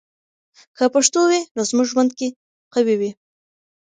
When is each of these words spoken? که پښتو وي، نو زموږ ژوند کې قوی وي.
که 0.77 0.83
پښتو 0.95 1.19
وي، 1.29 1.41
نو 1.55 1.61
زموږ 1.69 1.87
ژوند 1.91 2.11
کې 2.17 2.27
قوی 2.73 2.95
وي. 3.01 3.11